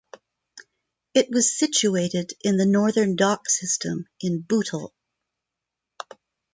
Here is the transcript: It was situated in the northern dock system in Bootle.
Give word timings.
It 1.13 1.29
was 1.29 1.55
situated 1.55 2.31
in 2.43 2.57
the 2.57 2.65
northern 2.65 3.15
dock 3.15 3.47
system 3.47 4.07
in 4.19 4.41
Bootle. 4.41 4.95